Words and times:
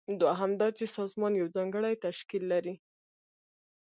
دوهم 0.21 0.51
دا 0.61 0.67
چې 0.77 0.85
سازمان 0.97 1.31
یو 1.35 1.47
ځانګړی 1.55 1.93
تشکیل 2.05 2.43
لري. 2.53 2.75